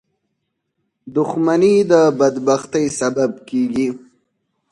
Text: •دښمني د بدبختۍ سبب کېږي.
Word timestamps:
•دښمني 1.15 1.75
د 1.91 1.93
بدبختۍ 2.19 2.85
سبب 2.99 3.31
کېږي. 3.49 3.87